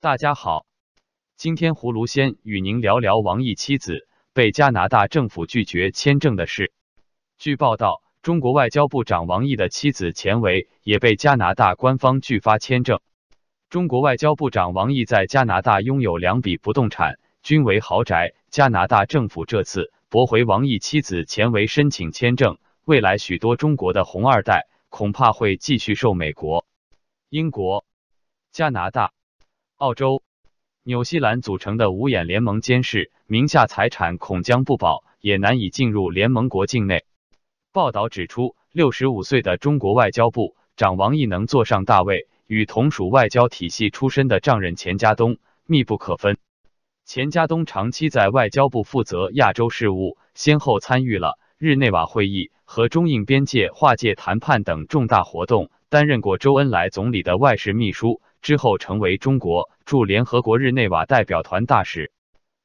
[0.00, 0.64] 大家好，
[1.36, 6.72] 今天葫芦先与您聊聊王毅妻子被加拿大政府拒绝签证的事。
[7.36, 13.00] 据报道，中国外交部长王毅的妻子钱维也被加拿大官方拒发签证。
[13.70, 18.34] 中国外交部长王毅在加拿大拥有两笔不动产，均为豪宅。
[18.50, 26.64] 加拿大政府这次驳回王毅妻子钱维申请签证，未来许多中国的红二代恐怕会继续受美国、
[27.30, 27.84] 英国、
[28.52, 29.12] 加拿大。
[29.78, 30.24] 澳洲、
[30.82, 37.04] 纽西兰组成的五眼联盟监视名下财产恐将不保，也难以进入联盟国境内。
[37.72, 46.38] 报道指出，六十五岁的中国外交部长王毅能坐上大位，与同属外交体系出身的丈人钱家东密不可分。
[47.04, 58.20] 钱家东长期在外交部负责亚洲事务，先后参与了日内瓦会议和中印边界划界谈判等重大活动，担任过周恩来总理的外事秘书。
[58.40, 62.12] 之后成为中国驻联合国日内瓦代表团大使。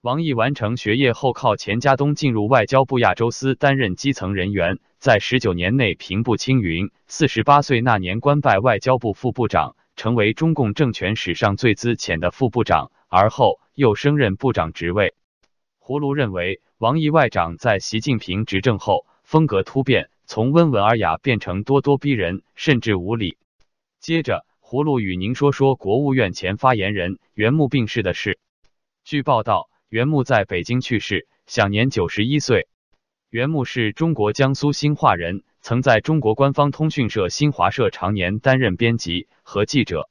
[0.00, 6.92] 王毅完成学业后，靠钱家东进入外交部亚洲司担任基层人员，在十九年内平步青云。
[7.08, 15.14] 四十八岁那年官拜外交部副部长，成为中共政权史上最资浅的副部长，而后又升任部长职位。
[15.80, 23.38] 胡卢认为，王毅外长在习近平执政后风格突变，从温文尔雅变成咄咄逼人，甚至无礼。
[24.00, 24.44] 接着。
[24.68, 28.40] 葫芦与您说说国务院前发言人袁牧病逝的事。
[29.04, 32.66] 据报道，袁牧在北京去世，享年九十一岁。
[33.30, 40.10] 袁牧是中国江苏兴化人，曾在中国官方通讯社新华社常年担任编辑和记者。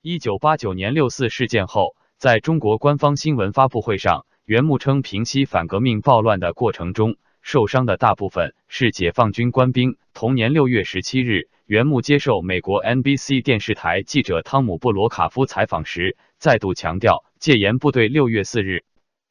[0.00, 9.98] 一九八九年六四事件后，在中国官方新闻发布会上，袁牧称，平息反革命暴乱的过程中，受伤的大部分是解放军官兵。
[10.14, 11.50] 同年六月十七日。
[11.64, 18.84] 袁木接受美国 NBC 电视台记者汤姆布罗卡夫采访时，再度强调，戒严部队六月四日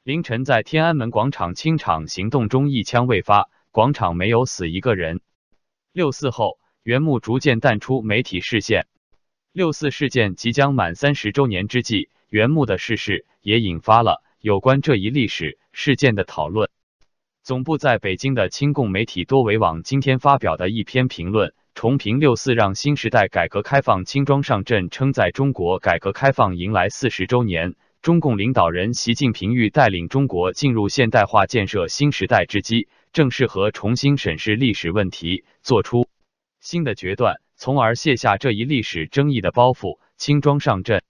[0.04, 5.22] 凌晨在天安门广场清场行动中一枪未发，广场没有死一个人。
[5.94, 8.88] 六四后，袁木逐渐淡出媒体视线。
[9.52, 16.72] 六四事件即将满三十周年之际，袁木的逝世也引发了有关这一历史事件的讨论。
[17.44, 21.56] 总部在北京的亲共媒体多维网今天发表的一篇评论。
[21.74, 36.08] 重评六四让新时代改革开放轻装上阵，称在中国改革开放迎来四十周年，中共领导人习近平欲带领中国进入现代化建设新时代之机，正适合重新审视历史问题，做出
[36.60, 41.02] 新的决断，从而卸下这一历史争议的包袱，轻装上阵。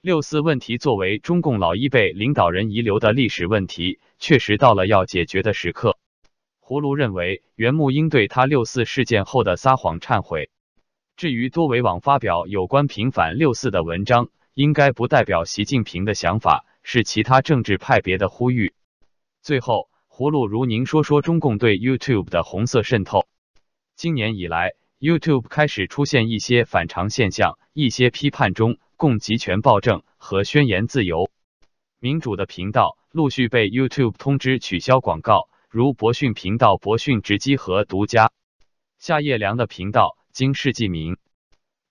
[0.00, 5.98] 六四问题作为中共老一辈领导人遗留的历史问题，确实到了要解决的时刻。
[6.62, 10.50] 葫芦认为，袁木应对他六四事件后的撒谎忏悔。
[11.16, 18.74] 至于多维网发表有关平反六四的文章，应该不代表习近平的想法，是其他政治派别的呼吁。
[19.42, 23.26] 最后，葫芦如您说说中共对 YouTube 的红色渗透。
[23.96, 31.30] 今年以来，YouTube 开始出现一些反常现象，一些批判中共集权暴政和宣言自由
[32.00, 35.48] 民主的频道陆续被 YouTube 通知取消广告。
[35.70, 38.32] 如博讯频道、博讯直击和独家
[38.98, 41.16] 夏夜良的频道、经世纪名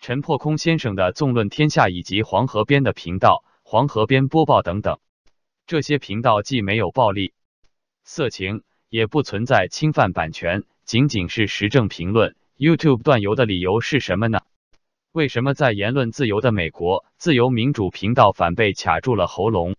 [0.02, 5.00] 陈破空先生的纵论天下以及黄河边的频道、黄河边播报等等，
[5.66, 7.32] 这些频道既没有暴力、
[8.04, 12.36] 色情，也不存在侵犯版权，仅仅是时政评论。
[12.58, 14.42] YouTube 断油的理由是什么呢？
[15.18, 19.76] 为什么在言论自由的美国，自由民主频道反被卡住了喉咙？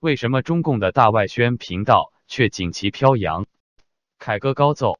[0.00, 2.10] 为什么中共的大外宣频道？
[2.26, 3.44] 却锦旗飘扬，
[4.18, 4.98] 凯歌高奏。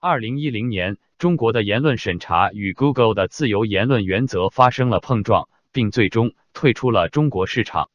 [0.00, 7.90] 二零一零年，中国的言论审查与 Google 的自由言论原则发生了碰撞，并最终退出了中国市场。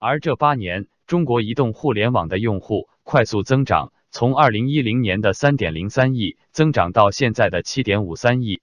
[0.00, 8.60] 而这八年，中国移动互联网的用户快速增长，从二零一零年的三点零三亿增长到现在的七点五三亿。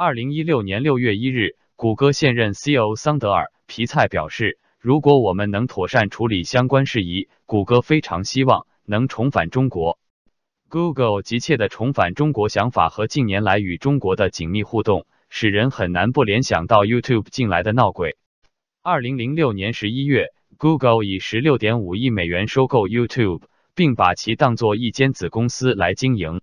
[0.00, 4.60] 二零一六年六月一日，谷歌现任 CEO 桑德尔皮菜表示。
[4.78, 9.98] 如果我们能妥善处理相关事宜，谷歌非常希望能重返中国。
[10.68, 18.16] Google 急切的重返中国想法和近年来与中国的紧密互动，使人很难不联想到 YouTube 近来的闹鬼。
[18.84, 20.28] 二零零六年十一月
[20.58, 23.42] ，Google 以十六点五亿美元收购 YouTube，
[23.74, 26.40] 并把其当作一间子公司来经营。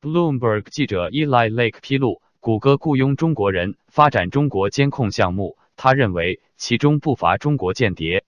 [0.00, 5.58] Bloomberg 记者 Eli Lake 披露，谷歌雇佣中国人发展中国监控项目。
[5.76, 8.24] 他认为其中不乏中国间谍。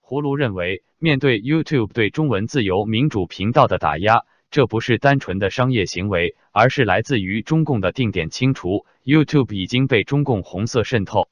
[0.00, 4.22] 葫芦认为，面对 YouTube 对中文自由民主频道的打压，
[4.52, 8.86] 这不是单纯的商业行为，而是来自于中共的定点清除。
[9.02, 11.26] YouTube 已经被中共红色渗透。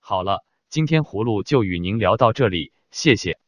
[0.00, 3.38] 好了，今天葫芦就与您聊到这里，谢谢。